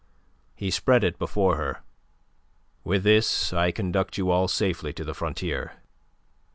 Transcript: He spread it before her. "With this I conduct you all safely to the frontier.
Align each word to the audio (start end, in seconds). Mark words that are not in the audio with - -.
He 0.55 0.71
spread 0.71 1.03
it 1.03 1.19
before 1.19 1.57
her. 1.57 1.81
"With 2.83 3.03
this 3.03 3.53
I 3.53 3.69
conduct 3.69 4.17
you 4.17 4.31
all 4.31 4.47
safely 4.47 4.93
to 4.93 5.03
the 5.03 5.13
frontier. 5.13 5.73